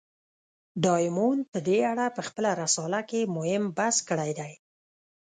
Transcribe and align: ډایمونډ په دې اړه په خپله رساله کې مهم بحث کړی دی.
ډایمونډ 0.83 1.41
په 1.51 1.59
دې 1.67 1.79
اړه 1.91 2.05
په 2.15 2.21
خپله 2.27 2.51
رساله 2.63 2.99
کې 3.09 3.31
مهم 3.35 3.63
بحث 3.77 3.97
کړی 4.09 4.31
دی. 4.39 4.51